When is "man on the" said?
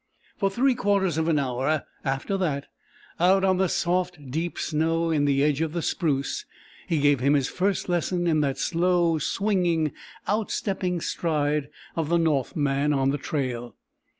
12.55-13.19